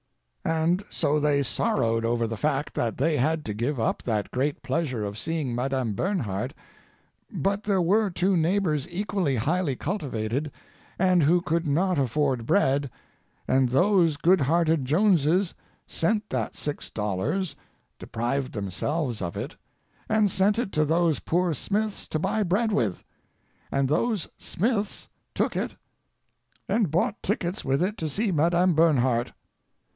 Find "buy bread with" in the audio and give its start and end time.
22.19-23.03